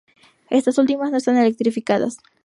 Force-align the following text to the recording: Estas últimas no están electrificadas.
Estas 0.49 0.79
últimas 0.79 1.11
no 1.11 1.17
están 1.17 1.37
electrificadas. 1.37 2.17